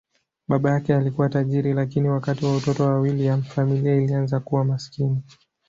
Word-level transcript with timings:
Baba 0.47 0.69
yake 0.71 0.95
alikuwa 0.95 1.29
tajiri, 1.29 1.73
lakini 1.73 2.09
wakati 2.09 2.45
wa 2.45 2.55
utoto 2.57 2.83
wa 2.85 2.99
William, 2.99 3.41
familia 3.43 3.95
ilianza 3.95 4.39
kuwa 4.39 4.65
maskini. 4.65 5.23